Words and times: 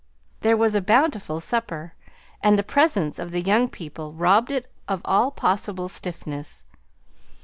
There 0.39 0.57
was 0.57 0.73
a 0.73 0.81
bountiful 0.81 1.39
supper, 1.39 1.93
and 2.41 2.57
the 2.57 2.63
presence 2.63 3.19
of 3.19 3.29
the 3.29 3.41
young 3.43 3.69
people 3.69 4.13
robbed 4.13 4.49
it 4.49 4.67
of 4.87 4.99
all 5.05 5.29
possible 5.29 5.87
stiffness. 5.87 6.65